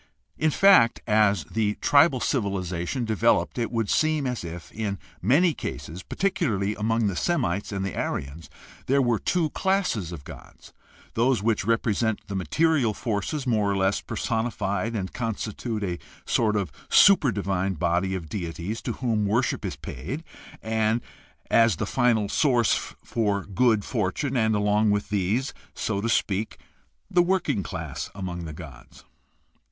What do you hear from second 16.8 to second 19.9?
super divine body of deities to whom worship is to